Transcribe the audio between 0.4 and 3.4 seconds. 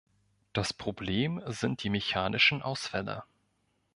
Das Problem sind die mechanischen Ausfälle.